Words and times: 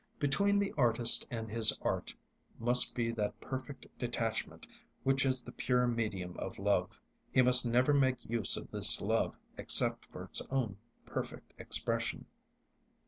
Between 0.17 0.57
the 0.57 0.73
artist 0.77 1.27
and 1.29 1.47
his 1.47 1.71
art 1.79 2.15
must 2.57 2.95
be 2.95 3.11
that 3.11 3.39
perfect 3.39 3.85
detachment 3.99 4.65
which 5.03 5.27
is 5.27 5.43
the 5.43 5.51
pure 5.51 5.85
medium 5.85 6.35
of 6.37 6.57
love. 6.57 6.99
He 7.31 7.43
must 7.43 7.67
never 7.67 7.93
make 7.93 8.25
use 8.27 8.57
of 8.57 8.71
this 8.71 8.99
love 8.99 9.35
except 9.59 10.11
for 10.11 10.23
its 10.23 10.41
own 10.49 10.77
perfect 11.05 11.53
expression. 11.59 12.25